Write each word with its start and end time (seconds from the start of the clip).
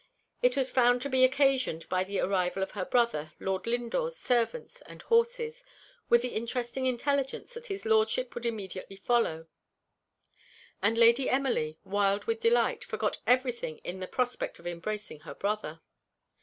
It 0.41 0.57
was 0.57 0.71
found 0.71 0.99
to 1.03 1.11
be 1.11 1.23
occasioned 1.23 1.87
by 1.87 2.03
the 2.03 2.21
arrival 2.21 2.63
of 2.63 2.71
her 2.71 2.85
brother 2.85 3.33
Lord 3.39 3.67
Lindore's 3.67 4.17
servants 4.17 4.81
and 4.87 5.03
horses, 5.03 5.63
with 6.09 6.23
the 6.23 6.29
interesting 6.33 6.87
intelligence 6.87 7.53
that 7.53 7.67
his 7.67 7.85
Lordship 7.85 8.33
would 8.33 8.47
immediately 8.47 8.95
follow; 8.95 9.45
and 10.81 10.97
Lady 10.97 11.29
Emily, 11.29 11.77
wild 11.83 12.23
with 12.23 12.39
delight, 12.41 12.83
forgot 12.83 13.21
everything 13.27 13.77
in 13.83 13.99
the 13.99 14.07
prospect 14.07 14.57
of 14.57 14.65
embracing 14.65 15.19
her 15.19 15.35
brother. 15.35 15.81